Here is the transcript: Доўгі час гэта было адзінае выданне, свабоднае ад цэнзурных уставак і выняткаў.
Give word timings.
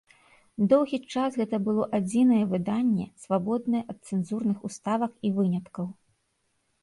Доўгі 0.69 0.97
час 1.15 1.35
гэта 1.41 1.57
было 1.67 1.83
адзінае 1.97 2.39
выданне, 2.53 3.05
свабоднае 3.25 3.81
ад 3.95 3.99
цэнзурных 4.07 4.57
уставак 4.69 5.11
і 5.29 5.31
выняткаў. 5.39 5.85